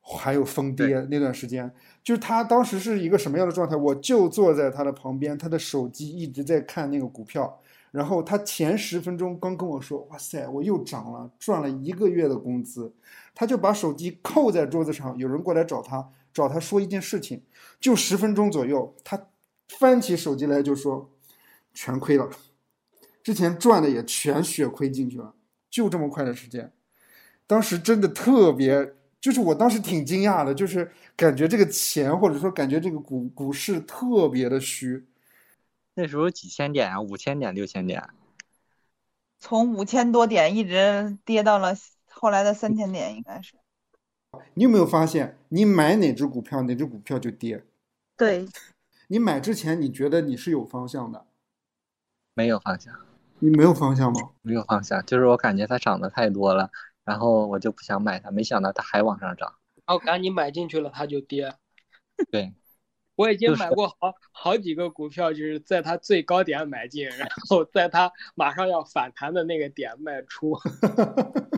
[0.00, 1.70] 还有疯跌那段时间，
[2.02, 3.76] 就是他当时是一个什么样的状态？
[3.76, 7.60] 我就坐在他的旁边，他的手机一直在看那个股票，
[7.92, 12.92] 然后他前十分钟刚跟我说：“哇塞，我又涨了，赚了一个月的工资。”
[13.34, 16.08] 他就把手机扣在桌子上，有人过来找他。
[16.32, 17.42] 找他说一件事情，
[17.80, 19.28] 就十分钟左右，他
[19.68, 21.10] 翻起手机来就说，
[21.74, 22.30] 全亏了，
[23.22, 25.34] 之前赚的也全血亏进去了，
[25.68, 26.72] 就这么快的时间，
[27.46, 35.06] 当时真的特别，就是我当时挺惊讶的，就是感觉这个钱或者说感觉这个股股市特别的虚，
[35.94, 38.08] 那时候几千点啊，五千点、六千点，
[39.38, 41.76] 从五千多点一直跌到了
[42.08, 43.54] 后来的三千点，应该是。
[44.58, 47.64] 你有没有发现，你买哪只股票，哪只股票就跌？
[48.16, 48.44] 对，
[49.06, 51.26] 你买之前你觉得你是有方向的，
[52.34, 52.92] 没有方向。
[53.38, 54.30] 你没有方向吗？
[54.42, 56.72] 没有方向，就是我感觉它涨得太多了，
[57.04, 59.54] 然后我就不想买它，没想到它还往上涨，
[59.86, 61.54] 然后赶紧买进去了，它就跌。
[62.28, 62.52] 对，
[63.14, 70.58] 我已经买过好好几个股票，就是在它最高点买进，然后在它马上要反弹的那个点卖出。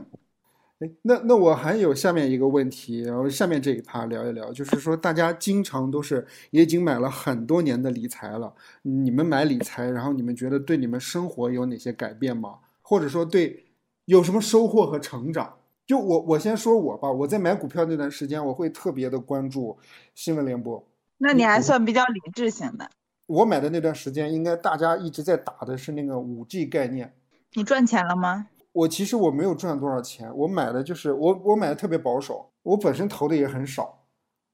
[0.80, 12.58] 哎，那那我还有下面一个问题，然后下面这一趴聊一聊，就是说大家经常都是也已经买了很多年的理财了，你们买理财，然后你们觉得对你们生活有哪些改变吗？
[12.80, 13.66] 或者说对
[14.06, 15.54] 有什么收获和成长？
[15.86, 19.76] 就我我先说我吧，我在买股票那段时间，我会特别的关注
[20.14, 20.82] 新闻联播。
[21.18, 22.88] 那你还算比较理智型的。
[23.26, 27.12] 我买的那段时间，应该大家一直在打的是那个五 G 概念。
[27.52, 28.46] 你赚钱了吗？
[28.72, 34.04] 我其实我没有赚多少钱，我买的就是我我买的特别保守，我本身投的也很少，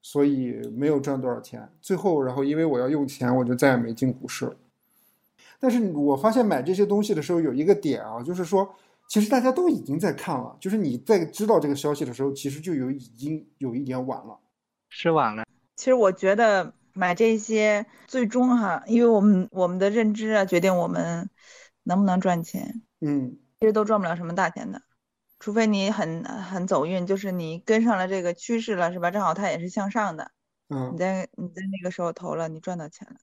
[0.01, 1.69] 所以没有赚多少钱。
[1.81, 4.55] 最后，然后因为我要用钱，我就再也没进股市了。
[5.59, 8.67] 但是我发现买这些东西的时候有一个点啊，就是说，
[9.07, 14.39] 其实大家都已经在看了，就是你在知道这个消息的时候，其实就有已经有一点晚了，
[14.89, 15.45] 是晚了。
[15.75, 21.29] 其实我觉得买这些最终哈，因为我们我们的认知啊，决定我们
[21.83, 22.81] 能不能赚钱。
[23.01, 23.37] 嗯。
[23.59, 24.81] 其实都赚不了什么大钱的，
[25.39, 29.09] 除非你很很走运，就是你跟上了这个趋势了，是吧？
[29.09, 30.31] 正好它也是向上的，
[30.69, 33.15] 嗯，你在你在那个时候投了，你赚到钱了。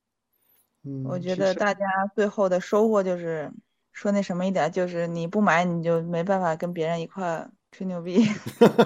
[0.82, 3.52] 嗯，我觉得大家最后的收获就是
[3.92, 8.16] 说那什么一点，就是你不买你就没办法跟别人一块吹牛逼，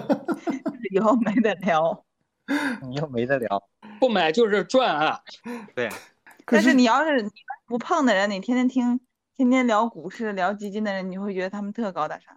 [0.93, 2.05] 以后没得聊，
[2.87, 5.23] 你又没得聊，不买就是赚啊，
[5.75, 5.89] 对。
[6.45, 7.31] 但是你要是你
[7.67, 9.01] 不碰的人，你天天听。
[9.39, 12.37] 天天聊股市、聊基金的人，你会觉得他们特高大上，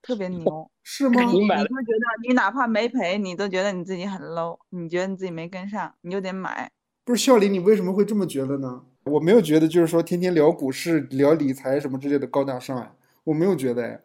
[0.00, 1.20] 特别牛，是吗？
[1.20, 6.70] 你你会觉得你哪怕没赔，你都觉得你自己很 low，你觉得你自己没跟上，你就得买。
[7.04, 8.84] 不是笑林，你为什么会这么觉得呢？
[9.06, 14.00] 我没有觉得，就是说天天聊股市、聊理财什么之类的高大上呀，我没有觉得哎。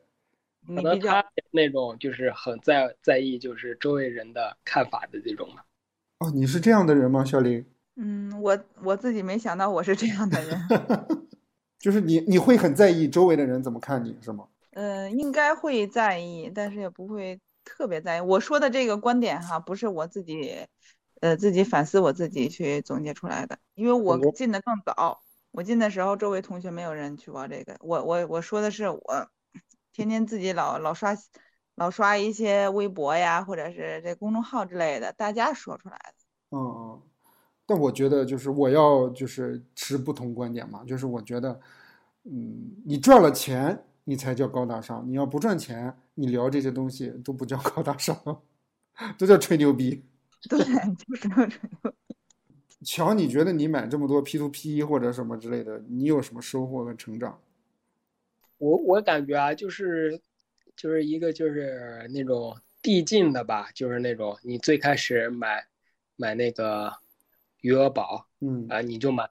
[0.66, 5.62] 可能他那种就是很在在意，就是周围人的看法的这种嘛。
[6.18, 7.64] 哦，你是这样的人吗，笑林？
[7.98, 10.60] 嗯，我我自己没想到我是这样的人。
[11.84, 14.48] 就是你，你会很在意周围的人怎么看你，是吗？
[14.72, 18.22] 呃，应该会在意，但是也不会特别在意。
[18.22, 20.66] 我说的这个观点哈，不是我自己，
[21.20, 23.58] 呃，自己反思我自己去总结出来的。
[23.76, 25.20] 因为我进的更早，
[25.52, 27.76] 我进的时候周围同学没有人去玩这个。
[27.82, 29.28] 我我我说的是我，
[29.92, 31.14] 天天自己老老刷，
[31.76, 36.58] 老刷一些微博呀，或者是这公众号之类的，大家说出来的。
[36.58, 37.02] 嗯嗯。
[37.66, 41.58] 但我觉得就是我要就是持不同观点嘛，就是我觉得，
[42.26, 48.42] 嗯，你赚了钱你才叫高大上，你要不赚钱，你聊这些东西都不叫高大上，
[49.18, 50.04] 都叫吹牛逼。
[50.50, 51.56] 对，就是吹牛逼。
[52.84, 57.40] 乔，你觉得你买这么多 P to P 或者什么之类的，你有什么收获和成长？
[58.58, 60.20] 我我感觉啊，就是
[60.76, 65.66] 就是一个就是那种递进的吧，就是那种你最开始买
[66.18, 67.02] 买那个。
[67.64, 69.30] 余额宝，嗯啊，你就满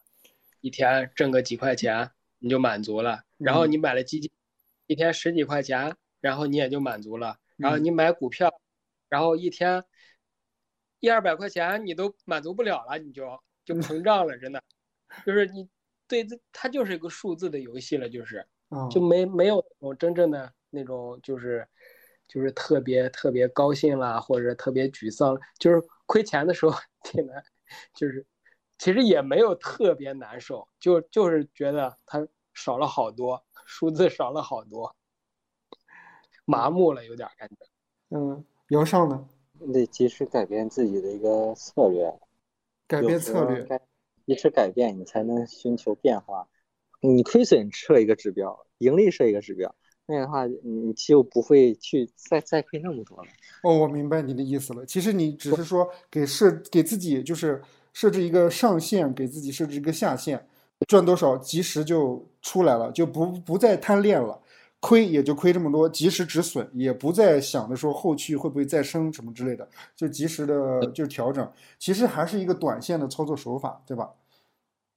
[0.62, 3.24] 一天挣个几块钱，你就满足了。
[3.36, 4.30] 然后你买了基金，
[4.86, 7.36] 一天十几块钱，然后你也就满足了。
[7.58, 8.50] 然后你买股票，
[9.10, 9.84] 然后一天
[11.00, 14.62] 一二百块钱，你都满足不了了，你就就膨胀了，真的，
[15.26, 15.68] 就是你
[16.08, 18.46] 对这它就是一个数字的游戏了，就是
[18.90, 21.68] 就没没有那种真正的那种就是
[22.26, 26.72] 就是特别特别高兴啦，或者特别沮丧，就是亏钱的时候
[27.04, 27.44] 挺难，
[27.94, 28.26] 就是
[28.78, 34.94] 其实也没有特别难受，就就是觉得它少了好多，数字少了好多，
[36.44, 37.56] 麻木了有点感觉。
[38.10, 39.28] 嗯，姚上呢？
[39.64, 42.12] 你得及时改变自己的一个策略，
[42.88, 43.64] 改变策略，
[44.26, 46.48] 及时改变，你才能寻求变化。
[47.00, 49.74] 你亏损设一个指标，盈利设一个指标，
[50.12, 53.30] 那样的话你就不会去再再亏那么多了。
[53.62, 54.84] 哦，我明白你的意思了。
[54.84, 57.62] 其实你只是说给设给自己就是
[57.94, 60.46] 设置一个上限，给自己设置一个下限，
[60.86, 64.38] 赚多少及时就出来了，就不不再贪恋了。
[64.80, 71.48] 亏也就亏这么多，及时止损，也不再想着说后续会不会再升什么之类的，就及时的就调整。
[71.78, 74.10] 其实还是一个短线的操作手法，对吧？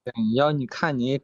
[0.02, 1.20] 对，要你看你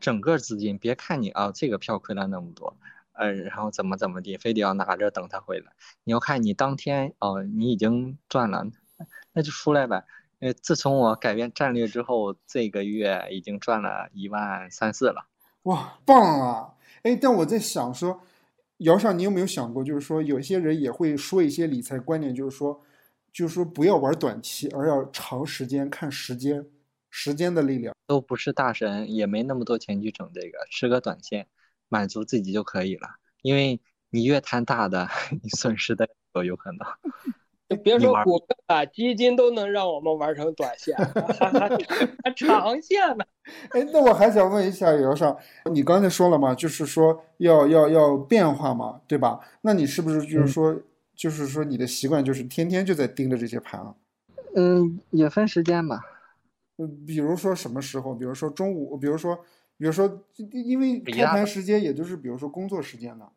[0.00, 2.74] 整个资金，别看你啊这个票亏了那么多，
[3.16, 5.72] 呃，然后怎么怎么地，非得要拿着等他回来。
[6.04, 8.66] 你要看你当天哦，你已经赚了，
[9.32, 10.04] 那就出来呗。
[10.40, 15.26] 呃，自从我改变战略之后，这个月已经赚了一万三四了。
[15.62, 16.74] 哇，棒啊！
[17.02, 18.20] 哎，但我在想说，
[18.78, 22.82] 姚上，你有没有想过，就是说，有些人也会说一些理财观念，就是说，
[23.32, 26.66] 就是说，不要玩短期，而要长时间看时间，
[27.10, 27.94] 时间的力量。
[28.06, 31.48] 都不是大神，也没那么多钱去整这个，吃个短线，
[31.88, 33.08] 满足自己就可以了。
[33.42, 35.08] 因为你越贪大的，
[35.42, 36.78] 你损失的都有可能。
[37.68, 40.96] 就别说股票了，基金都能让我们玩成短线，
[42.36, 43.24] 长线呢。
[43.74, 45.36] 哎，那我还想问一下姚少，
[45.72, 49.40] 你刚才说了嘛，就是说要要要变化嘛，对吧？
[49.62, 50.80] 那你是不是就是说，
[51.16, 53.92] 就是说你的习惯就是天天就在盯着这些盘啊？
[54.54, 56.00] 嗯，也分时间吧。
[56.78, 58.14] 嗯，比如说什么时候？
[58.14, 59.36] 比如说中午，比如说，
[59.78, 63.30] 比如说，因为开盘时间也就是比如说工作时间呢。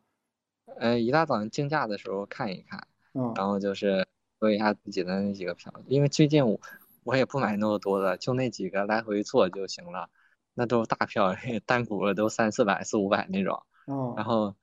[0.78, 4.06] 呃，一大早上竞价的时候看一看，嗯，然后就是。
[4.40, 6.58] 做一下自己的那几个票，因为最近我
[7.02, 10.08] 我也不买那么多的，就那几个来回做就行了。
[10.54, 13.62] 那都是大票， 单股都三四百、四五百那种。
[13.84, 14.14] 哦。
[14.16, 14.56] 然后，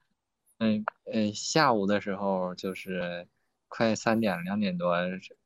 [0.58, 3.28] 嗯嗯，下午的时候就是
[3.68, 4.96] 快三点、两点多，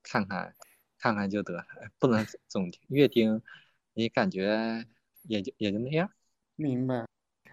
[0.02, 0.56] 看看
[0.98, 1.66] 看看就得了，
[2.00, 3.42] 不能总越盯，
[3.94, 4.86] 你感觉
[5.24, 6.10] 也就也就那样。
[6.62, 7.06] 明白。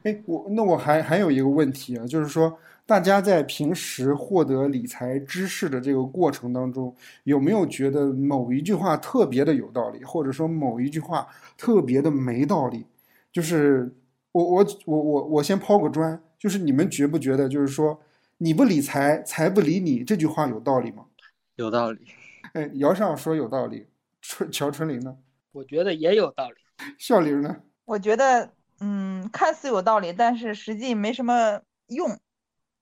[0.02, 2.58] 哎，我那我还还有一个问题啊，就是说。
[2.88, 12.86] 大家在平时获得理财知识的这个过程当中，有没有觉得某一句话特别的有道理，或者说某一句话特别的没道理？
[13.30, 13.94] 就是
[14.32, 18.00] 我我我我我先抛个砖，就是你们觉不觉得，就是说
[18.38, 21.04] 你不理财，财不理你这句话有道理吗？
[21.56, 21.98] 有道理。
[22.54, 23.84] 哎，姚上说有道理，
[24.22, 25.14] 春乔春林呢？
[25.52, 26.56] 我觉得也有道理。
[26.96, 27.54] 笑林呢？
[27.84, 32.18] 我觉得，嗯，看似有道理，但是实际没什么用。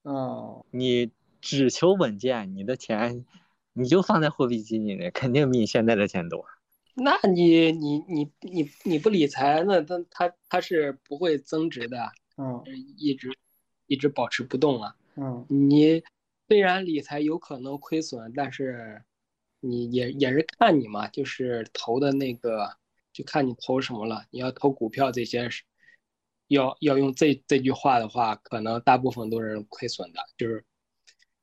[0.03, 3.25] 哦，你只求稳健，你的钱
[3.73, 6.45] 你就放在货币基金里，肯定比你现在的钱多。
[6.95, 12.63] 那你你你你你不理财，那它它它是不会增值的，嗯，
[12.99, 13.31] 一直
[13.87, 14.97] 一直保持不动啊。
[15.15, 16.03] 嗯，你
[16.47, 19.03] 虽然理财有可能亏损，但是
[19.61, 22.77] 你也也是看你嘛，就是投的那个，
[23.13, 24.25] 就看你投什么了。
[24.31, 25.65] 你要投股票这些是。
[26.49, 30.65] 要要用这这句话的话，可能大部分都是亏损的，就是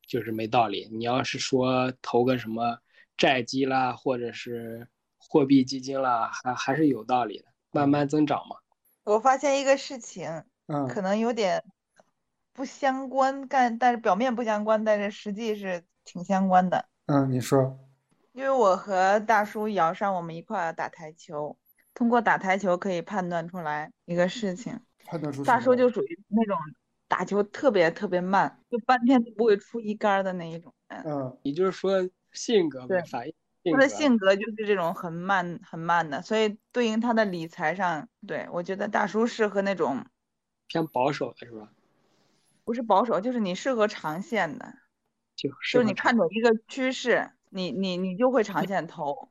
[0.08, 0.88] 就是没道理。
[0.92, 2.78] 你要是说投个什么
[3.18, 4.88] 债基啦，或者是
[5.18, 8.58] 货币基金啦，还还是有道理的，慢慢增长嘛。
[9.04, 11.63] 我发现一个事情，嗯，可能有点
[12.54, 16.86] 不相关，但但是表面不相关，但是实际是挺相关的。
[17.08, 17.78] 嗯，你说。
[18.32, 21.56] 因为我和大叔姚上，我们一块打台球，
[21.94, 24.80] 通过打台球可以判断出来一个事情。
[25.46, 26.56] 大叔就属于那种
[27.08, 30.74] 打球特别特别慢，就半天都不会出一杆的那一种。
[30.88, 33.34] 嗯，也就是说性格对反应，
[33.72, 40.06] 他的性格就是这种很慢很慢的，所以对应他的理财上，对我觉得大叔适合那种
[40.68, 41.72] 偏保守的是吧？
[42.63, 44.74] 不是保守，就是你适合长线的，
[45.36, 49.30] 就就是你看准一个趋势，你你你就会长线投。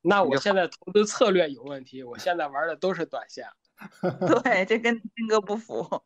[0.00, 3.48] 那我现在投资策略有问题，我现在玩的都是短线。
[4.42, 6.02] 对，这跟性格不符。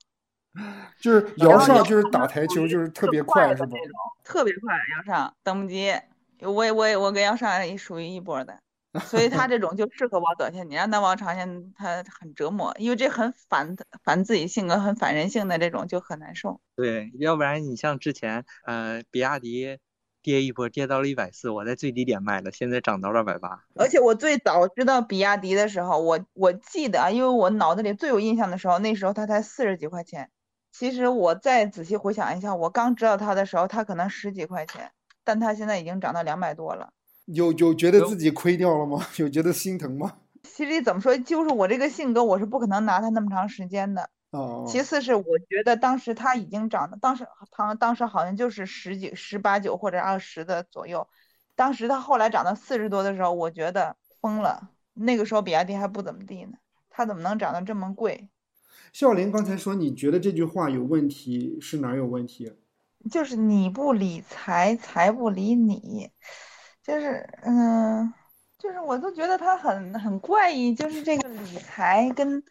[1.00, 3.76] 就是 姚上，就是打台球，就是特别快，是吧？
[4.22, 5.92] 特别快，姚上等不及。
[6.40, 8.60] 我也，我也，我跟姚上也属于一波的，
[9.06, 10.68] 所以他这种就适合玩短线。
[10.68, 16.60] 你让他玩长线，他很折磨，因为这很反反自己性格，很反人性的这种就很难受。
[16.76, 19.78] 对，要不然你像之前，呃，比亚迪。
[20.22, 23.64] 跌一波，跌到了一百四，我在最低点卖了，现在涨到了二百八。
[23.74, 30.30] 而且我最早知道比亚迪的时候，我我记得啊，因为我脑子里最有印象的时候，那时候它才四十几块钱，
[30.72, 34.92] 其实我再仔细回想一下，我刚知道它的时候，它可能十几块钱，
[35.24, 36.92] 但它现在已经涨到两百多了。
[37.26, 39.06] 有有觉得自己亏掉了吗？
[39.16, 40.14] 有觉得心疼吗？
[40.42, 44.10] 其实怎么说，就是我这个性格，我是不可能拿它那么长时间的。
[44.32, 44.66] 哦。
[44.68, 51.08] 其次是我觉得当时他已经涨的，当时他当时好像就是十几、十八九或者二十的左右。
[51.54, 54.70] 当时他后来涨到四十多的时候，我觉得疯了。
[54.94, 56.58] 那个时候比亚迪还不怎么地呢，
[56.90, 58.28] 它怎么能涨得这么贵？
[58.92, 62.52] 笑林刚才说，你觉得这句话有问题，是哪有问题？
[63.10, 66.10] 就是你不理财，财不理你。
[66.82, 68.12] 就是嗯，
[68.58, 72.42] 就是我都觉得他很很怪异，就是这个理财跟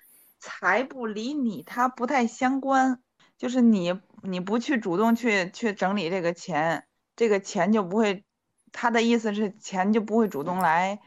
[0.42, 3.00] 财不理你，它不太相关。
[3.38, 6.86] 就是你你不去主动去去整理这个钱，
[7.16, 8.26] 这个钱就不会，
[8.74, 11.00] 他的意思是钱就不会主动来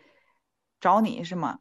[0.80, 1.58] 找你，是吗？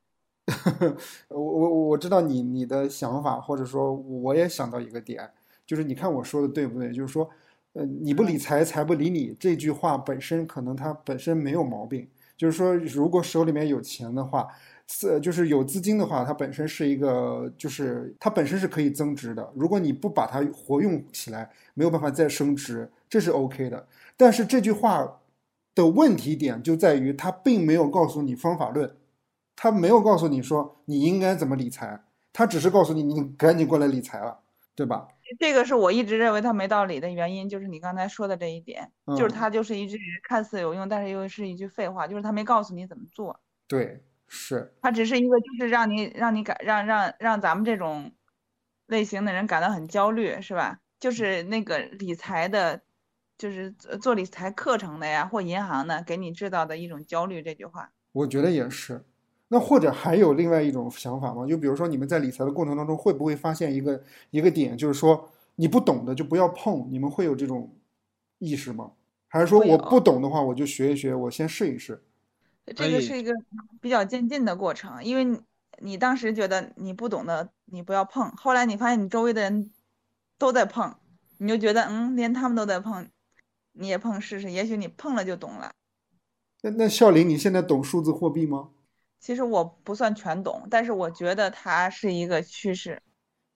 [1.28, 5.30] 我我我知道你你的想法，或者说我也想到一个点，
[5.66, 6.94] 就是你看我说的对不对？
[6.94, 7.30] 就是说。
[7.76, 9.36] 呃，你不理财，财不理你。
[9.40, 12.08] 这句话本身可能它本身没有毛病，
[12.38, 14.48] 就是说，如果手里面有钱的话，
[14.88, 19.52] 资就是有资金的话，它本身是一个，就是它本身是可以增值的。
[19.56, 23.88] 如果你不把它活用起来，没有办法再升值，这是 OK 的。
[24.16, 25.22] 但是这句话
[25.74, 28.96] 的问题点就在于，它并没有告诉你方法论，
[29.56, 34.40] 它没有告诉你说你应该怎么理财，它只是告诉你你赶紧过来理财了，
[34.76, 35.08] 对吧？
[35.40, 43.40] 这个是我一直认为它没道理的原因，就是你刚才说的这一点，就是它就是一句看似有用，但是又是一句废话，就是它没告诉你怎么做。
[43.68, 44.04] 对，
[44.34, 44.74] 是。
[44.82, 48.12] 它只是一个，就是让你让你感让让让咱们这种
[48.88, 50.80] 类型的人感到很焦虑，是吧？
[51.00, 52.82] 就是那个理财的，
[53.38, 57.42] 就是做理财课程的呀，或银行的，给你制造的一种焦虑。
[57.42, 59.06] 这句话，我觉得也是。
[59.50, 61.46] 那或者还有另外一种想法吗？
[61.46, 67.78] 就比如说你们在理财的过程当中，会不会发现一个一个点，就是说你不懂的就不要碰，你们会有这种
[68.40, 68.92] 意识吗？
[69.28, 72.04] 还是说我不懂的话，我就学一学，我先试一试？
[72.66, 73.32] 这个是一个
[73.82, 75.42] 比较渐进的过程，因为
[75.80, 79.72] 你当时觉得你不懂的你不要碰，后来你发现你周围的人
[80.38, 80.96] 都在碰，
[81.38, 83.10] 你就觉得嗯，连他们都在碰，
[83.74, 85.74] 你也碰试试，也许你碰了就懂了。
[86.62, 88.70] 那那笑林，你现在懂数字货币吗？
[89.20, 93.02] 其实我不算全懂，但是我觉得它是一个趋势。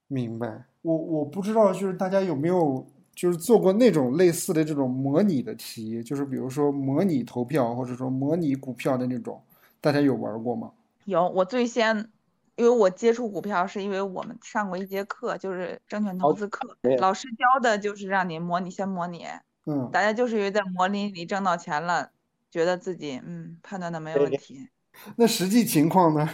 [0.08, 2.86] 明白，我我不知道，就是大家有没有
[3.18, 9.42] 就是做过那种类似的这种模拟的题，就是比如说模拟投票或者说模拟股票的那种，
[9.82, 10.72] 大家有玩过吗？
[11.06, 12.12] 有，我最先，
[12.58, 19.26] 因为我接触股票是因为我们上过一节课，就是证券投资课，老师教的就是让你模拟，先模拟，
[19.66, 22.12] 嗯，大家就是因为在模拟里挣到钱了，
[22.52, 24.70] 觉得自己嗯判断的没有问题。
[25.16, 26.30] 那实际情况呢？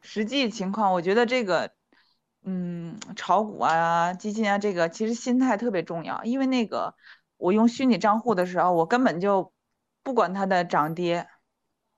[0.00, 1.70] 实际情况，我觉得这个，
[2.44, 6.22] 嗯，炒股啊、基金啊，这个其实心态特别重要。
[6.24, 6.94] 因为那个，
[7.38, 9.52] 我用虚拟账户的时候，我根本就
[10.02, 11.26] 不管它的涨跌，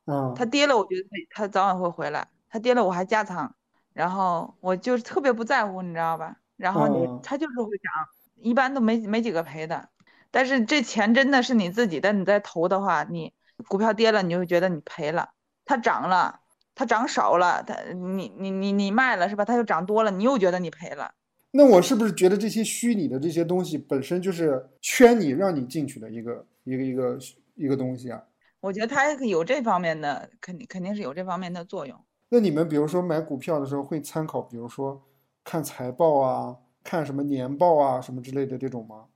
[0.07, 3.55] 嗯，它跌了，我觉得它早晚会回来；它跌了，我还加仓，
[3.93, 6.37] 然后我就特别不在乎，你知道吧？
[6.57, 7.93] 然后你它就是会涨，
[8.37, 9.89] 一般都没没几个赔的。
[10.31, 13.35] 但是这钱真的是你自己的，你在投的话，你
[13.69, 15.31] 股票跌了，你就会觉得你赔了。
[15.65, 16.41] 它涨了，
[16.77, 19.45] 它涨少了，它你你你你卖了是吧？
[19.45, 21.11] 它又涨多了，你又觉得你赔了。
[21.53, 27.19] 那我是不是觉得这些虚拟的这些东西本身就是圈你让你进去的一个一个一个
[27.55, 28.23] 一个东西啊？
[28.61, 31.99] 我觉得它有这方面的，肯定肯定是有这方面的作用。
[32.29, 35.03] 那你们比如说买股票的时候会参考，比如说
[35.43, 39.07] 看财报啊，看什么年报啊什么之类的这种吗？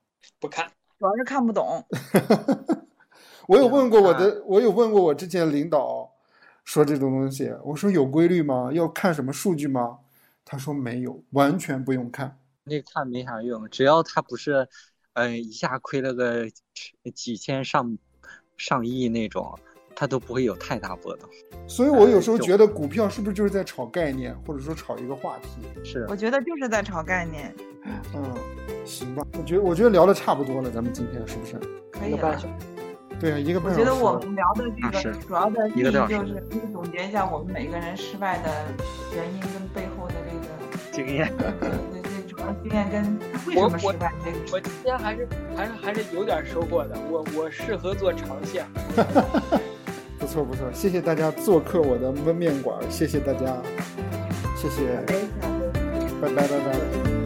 [0.40, 0.66] 不看，
[0.98, 1.84] 主要是看不懂。
[3.48, 6.09] 我有问过我的，我有问过我之前领导。
[6.64, 8.70] 说这种东西，我说有规律吗？
[8.72, 9.98] 要看什么数据吗？
[10.44, 12.36] 他说没有，完全不用看。
[12.64, 14.68] 那看没啥用，只要他不是，
[15.14, 16.46] 嗯，一下亏了个
[17.14, 17.96] 几千上
[18.56, 19.58] 上亿那种，
[19.96, 21.28] 他都不会有太大波动。
[21.66, 25.84] 所以我有时候觉得股票是不是就是在炒概念，或者说炒一个话题？
[25.84, 27.54] 是，我觉得就是在炒概念。
[28.14, 31.58] 嗯，行吧，我觉得我觉得聊的差不多了，咱们今天是不是？
[31.90, 32.79] 可以了。
[33.20, 33.82] 对啊，一个半小时。
[33.82, 38.50] 我觉得我们聊的这个主要的意义就是可以总结一下我们每个人失败的
[39.14, 40.46] 原因跟背后的这个
[40.90, 41.30] 经验。
[41.36, 41.50] 对
[41.90, 44.38] 对对，主要经验跟为什么失败这个。
[44.52, 46.96] 我今天还是还是还是有点收获的。
[47.10, 48.64] 我我适合做长线。
[50.18, 53.56] 不错不错，谢谢大家做客我的焖面馆，谢谢大家，
[54.54, 55.00] 谢谢，
[56.20, 57.19] 拜拜拜拜。